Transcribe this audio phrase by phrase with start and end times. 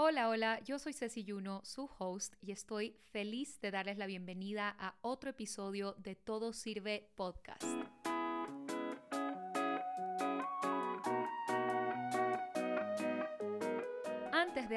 [0.00, 4.76] Hola, hola, yo soy Ceci Yuno, su host, y estoy feliz de darles la bienvenida
[4.78, 7.64] a otro episodio de Todo Sirve Podcast.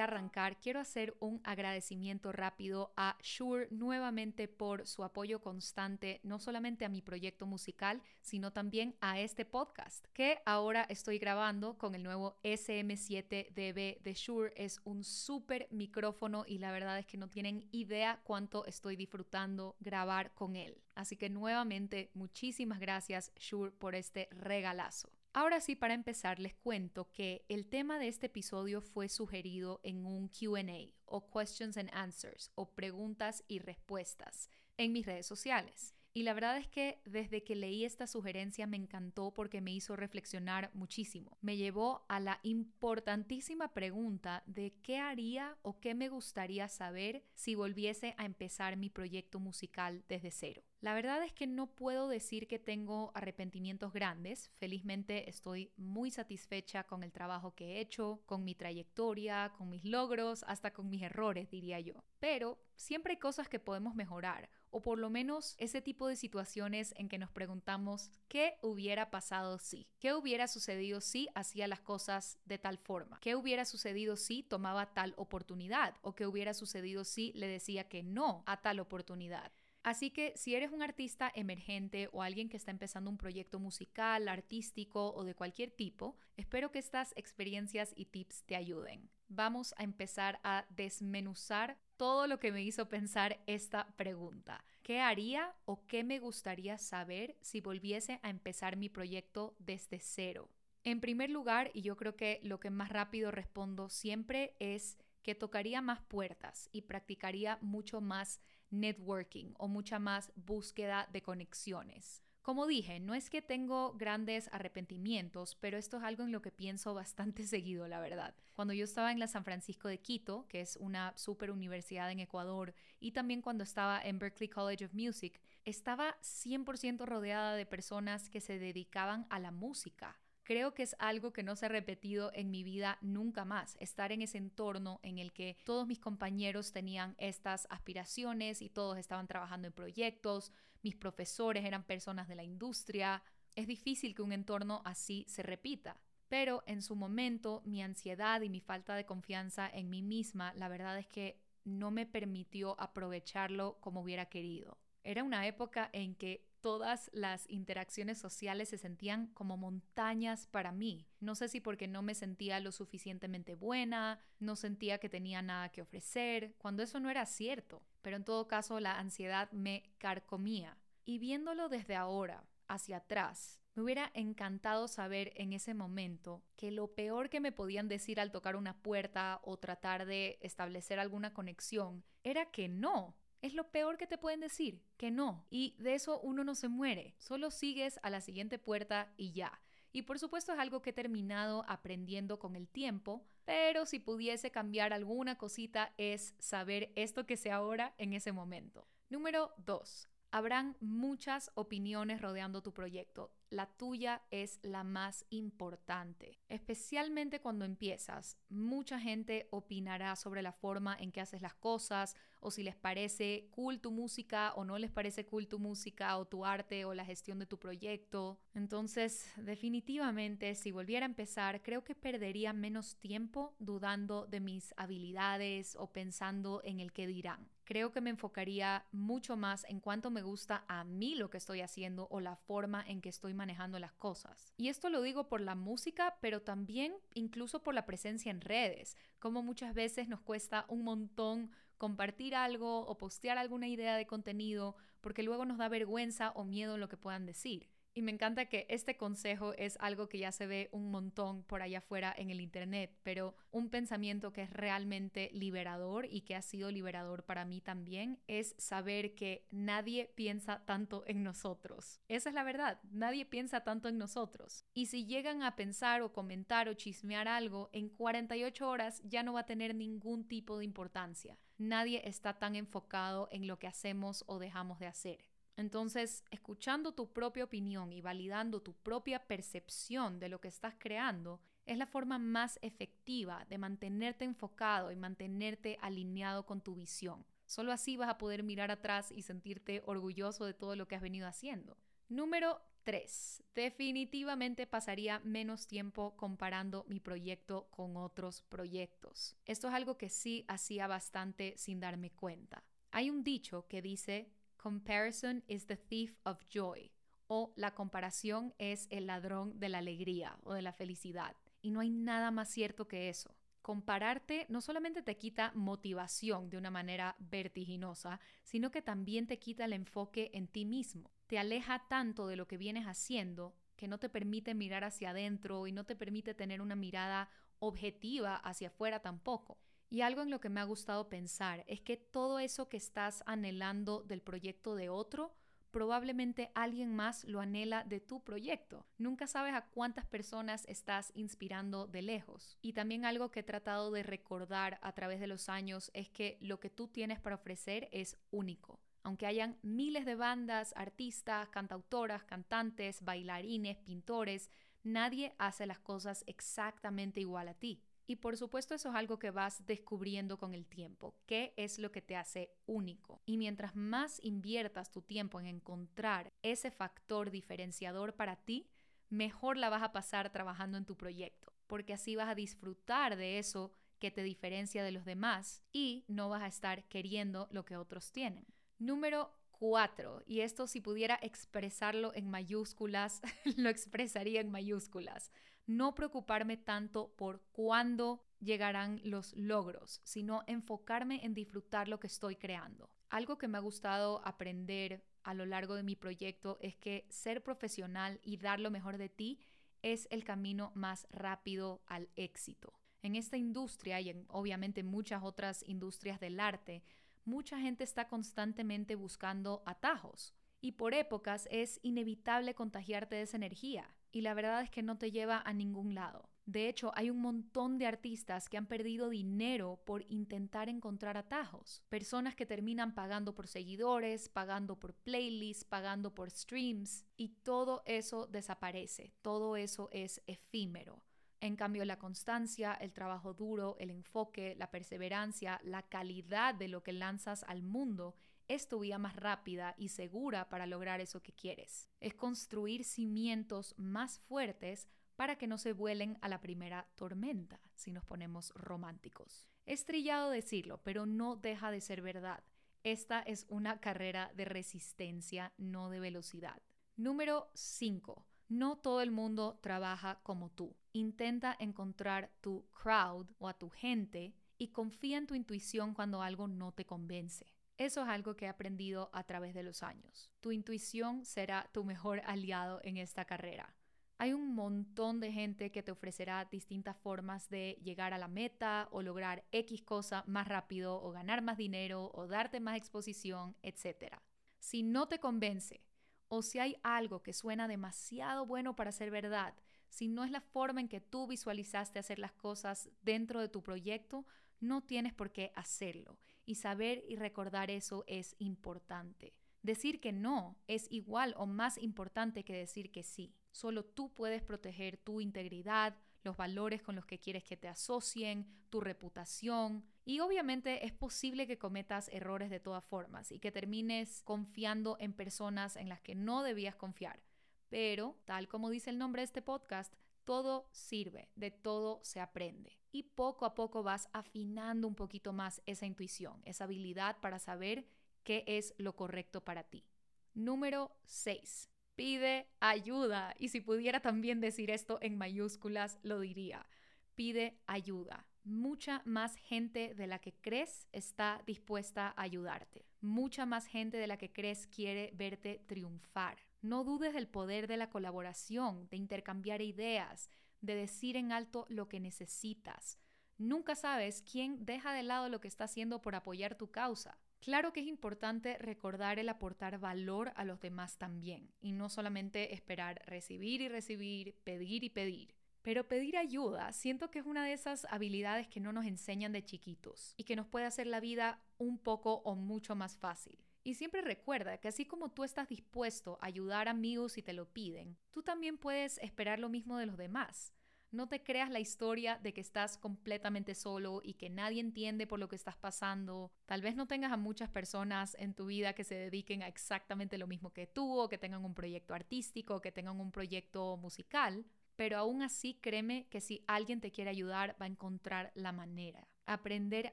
[0.01, 6.85] Arrancar, quiero hacer un agradecimiento rápido a Shure nuevamente por su apoyo constante, no solamente
[6.85, 12.03] a mi proyecto musical, sino también a este podcast, que ahora estoy grabando con el
[12.03, 14.53] nuevo SM7DB de Shure.
[14.55, 19.75] Es un súper micrófono y la verdad es que no tienen idea cuánto estoy disfrutando
[19.79, 20.81] grabar con él.
[20.95, 25.09] Así que nuevamente, muchísimas gracias Shure por este regalazo.
[25.33, 30.05] Ahora sí, para empezar, les cuento que el tema de este episodio fue sugerido en
[30.05, 35.95] un QA o Questions and Answers o preguntas y respuestas en mis redes sociales.
[36.13, 39.95] Y la verdad es que desde que leí esta sugerencia me encantó porque me hizo
[39.95, 41.37] reflexionar muchísimo.
[41.39, 47.55] Me llevó a la importantísima pregunta de qué haría o qué me gustaría saber si
[47.55, 50.63] volviese a empezar mi proyecto musical desde cero.
[50.81, 54.49] La verdad es que no puedo decir que tengo arrepentimientos grandes.
[54.57, 59.85] Felizmente estoy muy satisfecha con el trabajo que he hecho, con mi trayectoria, con mis
[59.85, 62.03] logros, hasta con mis errores, diría yo.
[62.19, 66.95] Pero siempre hay cosas que podemos mejorar, o por lo menos ese tipo de situaciones
[66.97, 72.39] en que nos preguntamos qué hubiera pasado si, qué hubiera sucedido si hacía las cosas
[72.45, 77.33] de tal forma, qué hubiera sucedido si tomaba tal oportunidad, o qué hubiera sucedido si
[77.33, 79.51] le decía que no a tal oportunidad.
[79.83, 84.27] Así que si eres un artista emergente o alguien que está empezando un proyecto musical,
[84.27, 89.09] artístico o de cualquier tipo, espero que estas experiencias y tips te ayuden.
[89.27, 94.63] Vamos a empezar a desmenuzar todo lo que me hizo pensar esta pregunta.
[94.83, 100.49] ¿Qué haría o qué me gustaría saber si volviese a empezar mi proyecto desde cero?
[100.83, 105.35] En primer lugar, y yo creo que lo que más rápido respondo siempre es que
[105.35, 112.23] tocaría más puertas y practicaría mucho más networking o mucha más búsqueda de conexiones.
[112.41, 116.51] Como dije, no es que tengo grandes arrepentimientos, pero esto es algo en lo que
[116.51, 118.33] pienso bastante seguido, la verdad.
[118.53, 122.19] Cuando yo estaba en la San Francisco de Quito, que es una super universidad en
[122.19, 128.27] Ecuador, y también cuando estaba en Berklee College of Music, estaba 100% rodeada de personas
[128.27, 132.31] que se dedicaban a la música creo que es algo que no se ha repetido
[132.33, 136.71] en mi vida nunca más, estar en ese entorno en el que todos mis compañeros
[136.71, 140.51] tenían estas aspiraciones y todos estaban trabajando en proyectos,
[140.83, 143.23] mis profesores eran personas de la industria.
[143.55, 145.99] Es difícil que un entorno así se repita.
[146.27, 150.69] Pero en su momento mi ansiedad y mi falta de confianza en mí misma, la
[150.69, 154.77] verdad es que no me permitió aprovecharlo como hubiera querido.
[155.03, 161.07] Era una época en que todas las interacciones sociales se sentían como montañas para mí.
[161.19, 165.69] No sé si porque no me sentía lo suficientemente buena, no sentía que tenía nada
[165.69, 167.83] que ofrecer, cuando eso no era cierto.
[168.01, 170.77] Pero en todo caso la ansiedad me carcomía.
[171.03, 176.93] Y viéndolo desde ahora, hacia atrás, me hubiera encantado saber en ese momento que lo
[176.93, 182.03] peor que me podían decir al tocar una puerta o tratar de establecer alguna conexión
[182.23, 185.45] era que no, es lo peor que te pueden decir, que no.
[185.49, 189.61] Y de eso uno no se muere, solo sigues a la siguiente puerta y ya.
[189.93, 194.51] Y por supuesto es algo que he terminado aprendiendo con el tiempo, pero si pudiese
[194.51, 198.87] cambiar alguna cosita es saber esto que sé ahora en ese momento.
[199.09, 200.07] Número 2.
[200.31, 203.33] Habrán muchas opiniones rodeando tu proyecto.
[203.51, 206.39] La tuya es la más importante.
[206.47, 212.49] Especialmente cuando empiezas, mucha gente opinará sobre la forma en que haces las cosas o
[212.49, 216.45] si les parece cool tu música o no les parece cool tu música o tu
[216.45, 218.39] arte o la gestión de tu proyecto.
[218.53, 225.75] Entonces, definitivamente, si volviera a empezar, creo que perdería menos tiempo dudando de mis habilidades
[225.75, 230.23] o pensando en el que dirán creo que me enfocaría mucho más en cuánto me
[230.23, 233.93] gusta a mí lo que estoy haciendo o la forma en que estoy manejando las
[233.93, 234.53] cosas.
[234.55, 238.95] Y esto lo digo por la música, pero también incluso por la presencia en redes,
[239.17, 241.49] como muchas veces nos cuesta un montón
[241.79, 246.77] compartir algo o postear alguna idea de contenido porque luego nos da vergüenza o miedo
[246.77, 247.67] lo que puedan decir.
[247.93, 251.61] Y me encanta que este consejo es algo que ya se ve un montón por
[251.61, 256.41] allá afuera en el Internet, pero un pensamiento que es realmente liberador y que ha
[256.41, 261.99] sido liberador para mí también es saber que nadie piensa tanto en nosotros.
[262.07, 264.65] Esa es la verdad, nadie piensa tanto en nosotros.
[264.73, 269.33] Y si llegan a pensar o comentar o chismear algo, en 48 horas ya no
[269.33, 271.37] va a tener ningún tipo de importancia.
[271.57, 275.30] Nadie está tan enfocado en lo que hacemos o dejamos de hacer.
[275.61, 281.39] Entonces, escuchando tu propia opinión y validando tu propia percepción de lo que estás creando
[281.67, 287.23] Es la forma más efectiva de mantenerte enfocado y mantenerte alineado con tu visión.
[287.45, 291.03] Solo así vas a poder mirar atrás y sentirte orgulloso de todo lo que has
[291.03, 291.77] venido haciendo.
[292.09, 293.43] Número 3.
[293.53, 299.37] Definitivamente pasaría menos tiempo comparando mi proyecto con otros proyectos.
[299.45, 302.63] Esto es algo que sí hacía bastante sin darme cuenta.
[302.89, 304.31] Hay un dicho que dice,
[304.61, 306.91] Comparison is the thief of joy,
[307.27, 311.35] o la comparación es el ladrón de la alegría o de la felicidad.
[311.61, 313.35] Y no hay nada más cierto que eso.
[313.61, 319.65] Compararte no solamente te quita motivación de una manera vertiginosa, sino que también te quita
[319.65, 323.99] el enfoque en ti mismo te aleja tanto de lo que vienes haciendo que no
[323.99, 327.29] te permite mirar hacia adentro y no te permite tener una mirada
[327.59, 329.57] objetiva hacia afuera tampoco.
[329.91, 333.23] Y algo en lo que me ha gustado pensar es que todo eso que estás
[333.25, 335.35] anhelando del proyecto de otro,
[335.69, 338.85] probablemente alguien más lo anhela de tu proyecto.
[338.97, 342.57] Nunca sabes a cuántas personas estás inspirando de lejos.
[342.61, 346.37] Y también algo que he tratado de recordar a través de los años es que
[346.39, 348.79] lo que tú tienes para ofrecer es único.
[349.03, 354.49] Aunque hayan miles de bandas, artistas, cantautoras, cantantes, bailarines, pintores,
[354.83, 357.83] nadie hace las cosas exactamente igual a ti.
[358.11, 361.93] Y por supuesto eso es algo que vas descubriendo con el tiempo, qué es lo
[361.93, 363.21] que te hace único.
[363.25, 368.67] Y mientras más inviertas tu tiempo en encontrar ese factor diferenciador para ti,
[369.07, 373.39] mejor la vas a pasar trabajando en tu proyecto, porque así vas a disfrutar de
[373.39, 377.77] eso que te diferencia de los demás y no vas a estar queriendo lo que
[377.77, 378.45] otros tienen.
[378.77, 383.21] Número 4, y esto si pudiera expresarlo en mayúsculas,
[383.55, 385.31] lo expresaría en mayúsculas.
[385.65, 392.35] No preocuparme tanto por cuándo llegarán los logros, sino enfocarme en disfrutar lo que estoy
[392.35, 392.89] creando.
[393.09, 397.43] Algo que me ha gustado aprender a lo largo de mi proyecto es que ser
[397.43, 399.39] profesional y dar lo mejor de ti
[399.81, 402.73] es el camino más rápido al éxito.
[403.03, 406.83] En esta industria y en obviamente muchas otras industrias del arte,
[407.25, 413.95] mucha gente está constantemente buscando atajos y por épocas es inevitable contagiarte de esa energía
[414.11, 416.29] y la verdad es que no te lleva a ningún lado.
[416.45, 421.83] De hecho, hay un montón de artistas que han perdido dinero por intentar encontrar atajos.
[421.87, 428.27] Personas que terminan pagando por seguidores, pagando por playlists, pagando por streams y todo eso
[428.27, 429.13] desaparece.
[429.21, 431.03] Todo eso es efímero.
[431.41, 436.83] En cambio, la constancia, el trabajo duro, el enfoque, la perseverancia, la calidad de lo
[436.83, 438.15] que lanzas al mundo
[438.47, 441.89] es tu vía más rápida y segura para lograr eso que quieres.
[441.99, 447.91] Es construir cimientos más fuertes para que no se vuelen a la primera tormenta, si
[447.91, 449.47] nos ponemos románticos.
[449.65, 452.43] Es trillado decirlo, pero no deja de ser verdad.
[452.83, 456.61] Esta es una carrera de resistencia, no de velocidad.
[456.95, 458.25] Número 5.
[458.49, 460.75] No todo el mundo trabaja como tú.
[460.91, 466.47] Intenta encontrar tu crowd o a tu gente y confía en tu intuición cuando algo
[466.47, 467.45] no te convence.
[467.81, 470.29] Eso es algo que he aprendido a través de los años.
[470.39, 473.73] Tu intuición será tu mejor aliado en esta carrera.
[474.19, 478.87] Hay un montón de gente que te ofrecerá distintas formas de llegar a la meta
[478.91, 484.13] o lograr X cosa más rápido o ganar más dinero o darte más exposición, etc.
[484.59, 485.81] Si no te convence
[486.27, 489.55] o si hay algo que suena demasiado bueno para ser verdad,
[489.89, 493.63] si no es la forma en que tú visualizaste hacer las cosas dentro de tu
[493.63, 494.27] proyecto,
[494.59, 496.19] no tienes por qué hacerlo.
[496.51, 499.33] Y saber y recordar eso es importante.
[499.61, 503.33] Decir que no es igual o más importante que decir que sí.
[503.51, 508.45] Solo tú puedes proteger tu integridad, los valores con los que quieres que te asocien,
[508.69, 509.85] tu reputación.
[510.03, 515.13] Y obviamente es posible que cometas errores de todas formas y que termines confiando en
[515.13, 517.23] personas en las que no debías confiar.
[517.69, 522.77] Pero, tal como dice el nombre de este podcast, todo sirve, de todo se aprende.
[522.91, 527.85] Y poco a poco vas afinando un poquito más esa intuición, esa habilidad para saber
[528.23, 529.85] qué es lo correcto para ti.
[530.33, 533.35] Número 6 pide ayuda.
[533.37, 536.65] Y si pudiera también decir esto en mayúsculas, lo diría.
[537.13, 538.25] Pide ayuda.
[538.43, 542.87] Mucha más gente de la que crees está dispuesta a ayudarte.
[543.01, 546.39] Mucha más gente de la que crees quiere verte triunfar.
[546.61, 550.29] No dudes del poder de la colaboración, de intercambiar ideas,
[550.61, 552.99] de decir en alto lo que necesitas.
[553.39, 557.17] Nunca sabes quién deja de lado lo que está haciendo por apoyar tu causa.
[557.39, 562.53] Claro que es importante recordar el aportar valor a los demás también y no solamente
[562.53, 565.33] esperar recibir y recibir, pedir y pedir.
[565.63, 569.43] Pero pedir ayuda siento que es una de esas habilidades que no nos enseñan de
[569.43, 573.39] chiquitos y que nos puede hacer la vida un poco o mucho más fácil.
[573.63, 577.33] Y siempre recuerda que así como tú estás dispuesto a ayudar a amigos si te
[577.33, 580.53] lo piden, tú también puedes esperar lo mismo de los demás.
[580.89, 585.19] No te creas la historia de que estás completamente solo y que nadie entiende por
[585.19, 586.33] lo que estás pasando.
[586.45, 590.17] Tal vez no tengas a muchas personas en tu vida que se dediquen a exactamente
[590.17, 594.43] lo mismo que tú o que tengan un proyecto artístico, que tengan un proyecto musical,
[594.81, 599.07] pero aún así créeme que si alguien te quiere ayudar va a encontrar la manera.
[599.27, 599.91] Aprender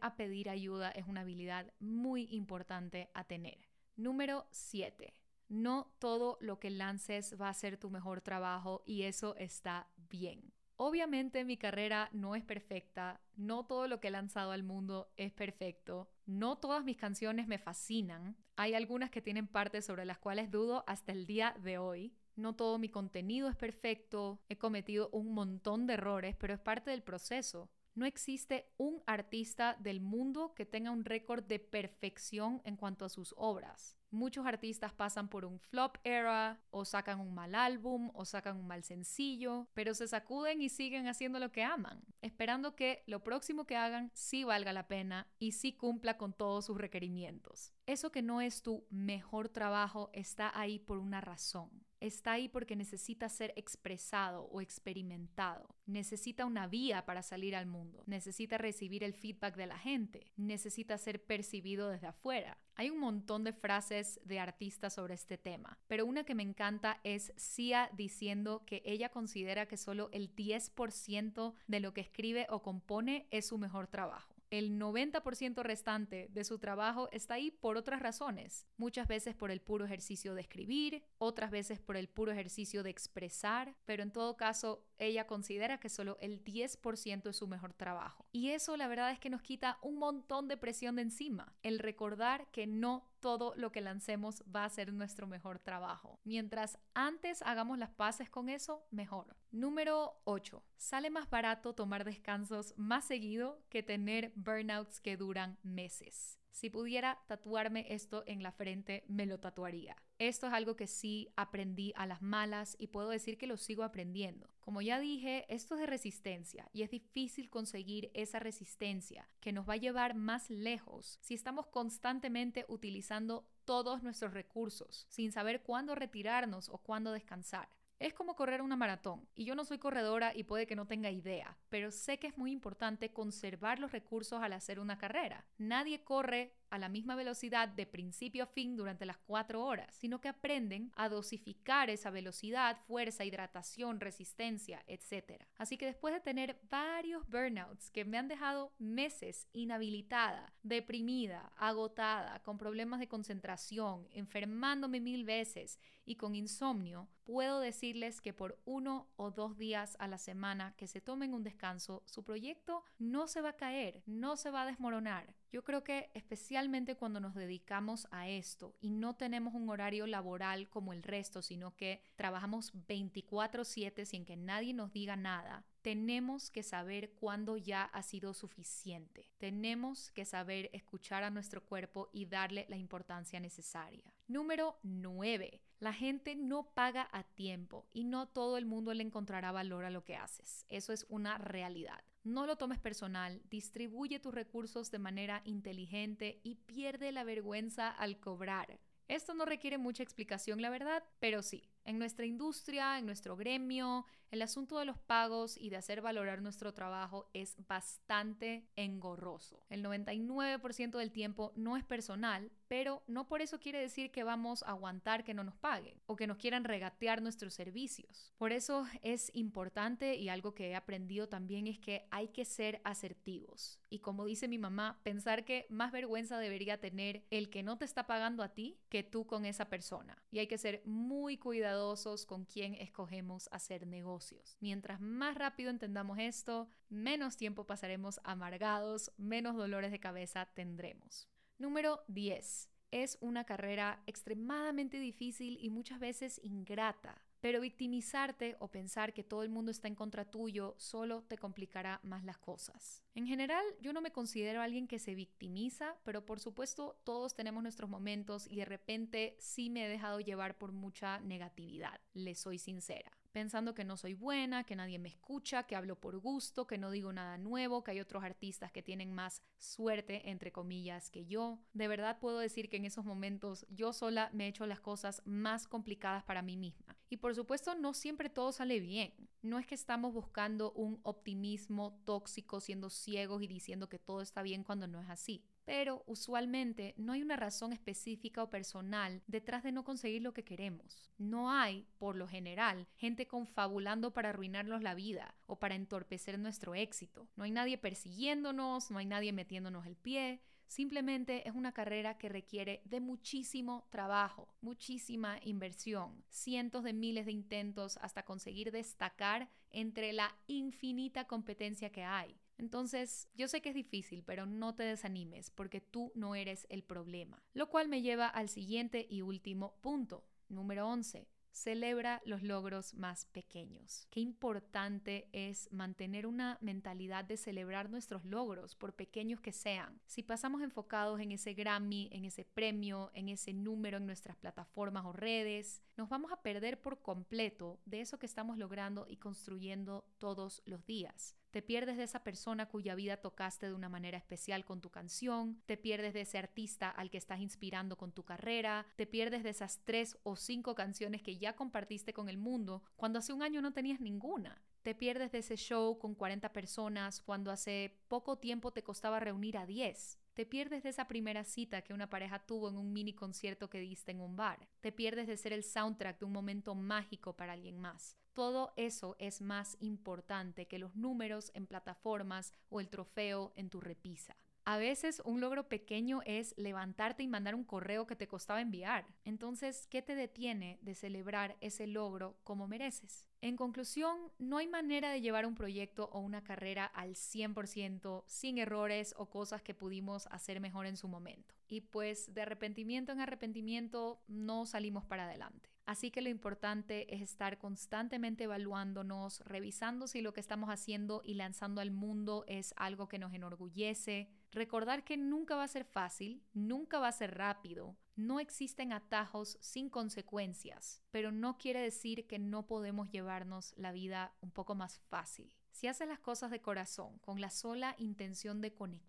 [0.00, 3.58] a pedir ayuda es una habilidad muy importante a tener.
[3.96, 5.12] Número 7.
[5.50, 10.54] No todo lo que lances va a ser tu mejor trabajo y eso está bien.
[10.76, 15.32] Obviamente mi carrera no es perfecta, no todo lo que he lanzado al mundo es
[15.32, 20.50] perfecto, no todas mis canciones me fascinan, hay algunas que tienen partes sobre las cuales
[20.50, 25.34] dudo hasta el día de hoy, no todo mi contenido es perfecto, he cometido un
[25.34, 27.70] montón de errores, pero es parte del proceso.
[27.94, 33.08] No existe un artista del mundo que tenga un récord de perfección en cuanto a
[33.08, 33.98] sus obras.
[34.10, 38.68] Muchos artistas pasan por un flop era, o sacan un mal álbum, o sacan un
[38.68, 43.66] mal sencillo, pero se sacuden y siguen haciendo lo que aman, esperando que lo próximo
[43.66, 47.74] que hagan sí valga la pena y sí cumpla con todos sus requerimientos.
[47.86, 51.87] Eso que no es tu mejor trabajo está ahí por una razón.
[52.00, 55.74] Está ahí porque necesita ser expresado o experimentado.
[55.86, 58.04] Necesita una vía para salir al mundo.
[58.06, 60.32] Necesita recibir el feedback de la gente.
[60.36, 62.58] Necesita ser percibido desde afuera.
[62.76, 67.00] Hay un montón de frases de artistas sobre este tema, pero una que me encanta
[67.02, 72.62] es Sia diciendo que ella considera que solo el 10% de lo que escribe o
[72.62, 78.00] compone es su mejor trabajo el 90% restante de su trabajo está ahí por otras
[78.00, 82.82] razones, muchas veces por el puro ejercicio de escribir, otras veces por el puro ejercicio
[82.82, 87.72] de expresar, pero en todo caso ella considera que solo el 10% es su mejor
[87.72, 88.26] trabajo.
[88.32, 91.78] Y eso la verdad es que nos quita un montón de presión de encima, el
[91.78, 96.20] recordar que no todo lo que lancemos va a ser nuestro mejor trabajo.
[96.24, 99.36] Mientras antes hagamos las paces con eso, mejor.
[99.50, 100.62] Número 8.
[100.76, 106.37] Sale más barato tomar descansos más seguido que tener burnouts que duran meses.
[106.50, 109.96] Si pudiera tatuarme esto en la frente, me lo tatuaría.
[110.18, 113.84] Esto es algo que sí aprendí a las malas y puedo decir que lo sigo
[113.84, 114.50] aprendiendo.
[114.60, 119.68] Como ya dije, esto es de resistencia y es difícil conseguir esa resistencia que nos
[119.68, 125.94] va a llevar más lejos si estamos constantemente utilizando todos nuestros recursos sin saber cuándo
[125.94, 127.68] retirarnos o cuándo descansar.
[127.98, 131.10] Es como correr una maratón, y yo no soy corredora y puede que no tenga
[131.10, 135.44] idea, pero sé que es muy importante conservar los recursos al hacer una carrera.
[135.58, 140.20] Nadie corre a la misma velocidad de principio a fin durante las cuatro horas, sino
[140.20, 145.42] que aprenden a dosificar esa velocidad, fuerza, hidratación, resistencia, etc.
[145.56, 152.42] Así que después de tener varios burnouts que me han dejado meses inhabilitada, deprimida, agotada,
[152.42, 159.08] con problemas de concentración, enfermándome mil veces y con insomnio, puedo decirles que por uno
[159.16, 163.42] o dos días a la semana que se tomen un descanso, su proyecto no se
[163.42, 165.34] va a caer, no se va a desmoronar.
[165.50, 170.68] Yo creo que especialmente cuando nos dedicamos a esto y no tenemos un horario laboral
[170.68, 176.62] como el resto, sino que trabajamos 24/7 sin que nadie nos diga nada, tenemos que
[176.62, 179.26] saber cuándo ya ha sido suficiente.
[179.38, 184.12] Tenemos que saber escuchar a nuestro cuerpo y darle la importancia necesaria.
[184.26, 185.62] Número 9.
[185.80, 189.90] La gente no paga a tiempo y no todo el mundo le encontrará valor a
[189.90, 190.66] lo que haces.
[190.68, 192.02] Eso es una realidad.
[192.24, 198.18] No lo tomes personal, distribuye tus recursos de manera inteligente y pierde la vergüenza al
[198.18, 198.80] cobrar.
[199.06, 204.04] Esto no requiere mucha explicación, la verdad, pero sí, en nuestra industria, en nuestro gremio,
[204.30, 209.64] el asunto de los pagos y de hacer valorar nuestro trabajo es bastante engorroso.
[209.70, 214.62] El 99% del tiempo no es personal, pero no por eso quiere decir que vamos
[214.64, 218.34] a aguantar que no nos paguen o que nos quieran regatear nuestros servicios.
[218.36, 222.82] Por eso es importante y algo que he aprendido también es que hay que ser
[222.84, 223.80] asertivos.
[223.88, 227.86] Y como dice mi mamá, pensar que más vergüenza debería tener el que no te
[227.86, 230.22] está pagando a ti que tú con esa persona.
[230.30, 231.77] Y hay que ser muy cuidadosos
[232.26, 234.56] con quién escogemos hacer negocios.
[234.60, 241.28] Mientras más rápido entendamos esto, menos tiempo pasaremos amargados, menos dolores de cabeza tendremos.
[241.56, 242.68] Número 10.
[242.90, 247.22] Es una carrera extremadamente difícil y muchas veces ingrata.
[247.40, 252.00] Pero victimizarte o pensar que todo el mundo está en contra tuyo solo te complicará
[252.02, 253.02] más las cosas.
[253.14, 257.62] En general, yo no me considero alguien que se victimiza, pero por supuesto todos tenemos
[257.62, 262.58] nuestros momentos y de repente sí me he dejado llevar por mucha negatividad, le soy
[262.58, 266.76] sincera pensando que no soy buena, que nadie me escucha, que hablo por gusto, que
[266.76, 271.24] no digo nada nuevo, que hay otros artistas que tienen más suerte, entre comillas, que
[271.24, 271.60] yo.
[271.72, 275.22] De verdad puedo decir que en esos momentos yo sola me he hecho las cosas
[275.24, 276.97] más complicadas para mí misma.
[277.10, 279.12] Y por supuesto no siempre todo sale bien.
[279.42, 284.42] No es que estamos buscando un optimismo tóxico, siendo ciegos y diciendo que todo está
[284.42, 289.62] bien cuando no es así pero usualmente no hay una razón específica o personal detrás
[289.62, 291.10] de no conseguir lo que queremos.
[291.18, 296.74] No hay, por lo general, gente confabulando para arruinarnos la vida o para entorpecer nuestro
[296.74, 297.28] éxito.
[297.36, 300.40] No hay nadie persiguiéndonos, no hay nadie metiéndonos el pie.
[300.68, 307.32] Simplemente es una carrera que requiere de muchísimo trabajo, muchísima inversión, cientos de miles de
[307.32, 312.38] intentos hasta conseguir destacar entre la infinita competencia que hay.
[312.58, 316.82] Entonces, yo sé que es difícil, pero no te desanimes porque tú no eres el
[316.82, 317.42] problema.
[317.54, 321.26] Lo cual me lleva al siguiente y último punto, número 11.
[321.58, 324.06] Celebra los logros más pequeños.
[324.10, 330.00] Qué importante es mantener una mentalidad de celebrar nuestros logros, por pequeños que sean.
[330.06, 335.04] Si pasamos enfocados en ese Grammy, en ese premio, en ese número en nuestras plataformas
[335.04, 340.06] o redes, nos vamos a perder por completo de eso que estamos logrando y construyendo
[340.18, 341.34] todos los días.
[341.50, 345.62] Te pierdes de esa persona cuya vida tocaste de una manera especial con tu canción,
[345.64, 349.50] te pierdes de ese artista al que estás inspirando con tu carrera, te pierdes de
[349.50, 353.62] esas tres o cinco canciones que ya compartiste con el mundo cuando hace un año
[353.62, 354.62] no tenías ninguna.
[354.82, 359.56] Te pierdes de ese show con 40 personas cuando hace poco tiempo te costaba reunir
[359.56, 360.18] a 10.
[360.34, 363.80] Te pierdes de esa primera cita que una pareja tuvo en un mini concierto que
[363.80, 364.68] diste en un bar.
[364.80, 368.16] Te pierdes de ser el soundtrack de un momento mágico para alguien más.
[368.38, 373.80] Todo eso es más importante que los números en plataformas o el trofeo en tu
[373.80, 374.36] repisa.
[374.64, 379.08] A veces un logro pequeño es levantarte y mandar un correo que te costaba enviar.
[379.24, 383.26] Entonces, ¿qué te detiene de celebrar ese logro como mereces?
[383.40, 388.58] En conclusión, no hay manera de llevar un proyecto o una carrera al 100% sin
[388.58, 391.56] errores o cosas que pudimos hacer mejor en su momento.
[391.66, 395.70] Y pues de arrepentimiento en arrepentimiento no salimos para adelante.
[395.88, 401.32] Así que lo importante es estar constantemente evaluándonos, revisando si lo que estamos haciendo y
[401.32, 404.28] lanzando al mundo es algo que nos enorgullece.
[404.52, 409.56] Recordar que nunca va a ser fácil, nunca va a ser rápido, no existen atajos
[409.62, 414.98] sin consecuencias, pero no quiere decir que no podemos llevarnos la vida un poco más
[415.08, 415.54] fácil.
[415.70, 419.08] Si haces las cosas de corazón, con la sola intención de conectar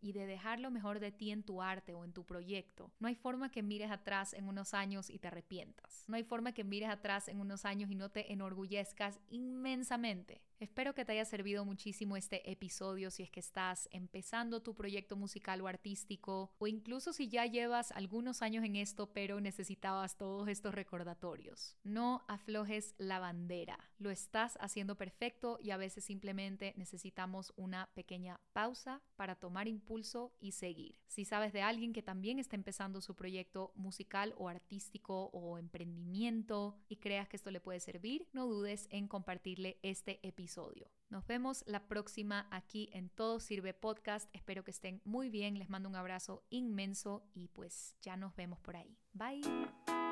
[0.00, 3.08] y de dejar lo mejor de ti en tu arte o en tu proyecto, no
[3.08, 6.04] hay forma que mires atrás en unos años y te arrepientas.
[6.06, 10.42] No hay forma que mires atrás en unos años y no te enorgullezcas inmensamente.
[10.60, 15.16] Espero que te haya servido muchísimo este episodio si es que estás empezando tu proyecto
[15.16, 20.48] musical o artístico o incluso si ya llevas algunos años en esto pero necesitabas todos
[20.48, 21.76] estos recordatorios.
[21.84, 23.78] No aflojes la bandera.
[23.98, 30.34] Lo estás haciendo perfecto y a veces simplemente necesitamos una pequeña pausa para tomar impulso
[30.40, 30.98] y seguir.
[31.06, 36.76] Si sabes de alguien que también está empezando su proyecto musical o artístico o emprendimiento
[36.86, 41.64] y creas que esto le puede servir, no dudes en compartirle este episodio nos vemos
[41.66, 44.28] la próxima aquí en Todo Sirve Podcast.
[44.34, 45.58] Espero que estén muy bien.
[45.58, 48.98] Les mando un abrazo inmenso y pues ya nos vemos por ahí.
[49.14, 50.07] Bye.